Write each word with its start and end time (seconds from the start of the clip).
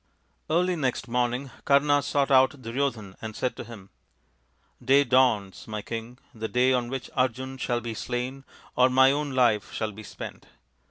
Early 0.49 0.75
next 0.75 1.07
morning 1.07 1.51
Kama 1.63 2.01
sought 2.01 2.31
out 2.31 2.59
Duryodhan 2.63 3.13
and 3.21 3.35
said 3.35 3.55
to 3.55 3.63
him," 3.63 3.91
Day 4.83 5.03
dawns, 5.03 5.67
my 5.67 5.83
King, 5.83 6.17
the 6.33 6.47
day 6.47 6.73
on 6.73 6.89
which 6.89 7.11
Arjun 7.15 7.59
shall 7.59 7.81
be 7.81 7.93
slain, 7.93 8.43
or 8.75 8.89
my 8.89 9.11
own 9.11 9.29
life 9.35 9.71
shall 9.71 9.91
be 9.91 10.01
spent. 10.01 10.47